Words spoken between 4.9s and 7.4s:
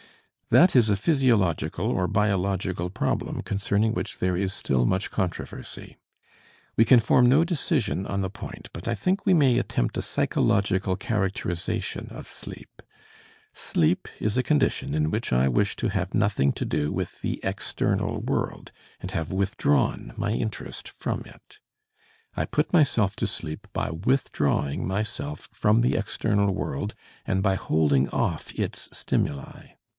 controversy. We can form